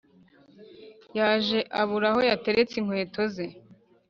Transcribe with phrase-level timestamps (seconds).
[1.17, 3.45] Yaje abura aho yateretse inkweto ze